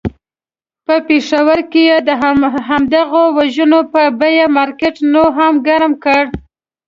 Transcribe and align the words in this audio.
په 0.85 0.95
پېښور 1.07 1.59
کې 1.71 1.81
یې 1.89 1.97
د 2.07 2.09
همدغو 2.69 3.23
وژنو 3.37 3.79
په 3.93 4.01
بیه 4.19 4.45
مارکېټ 4.57 4.95
نور 5.13 5.29
هم 5.39 5.53
ګرم 5.67 5.93
کړ. 6.03 6.23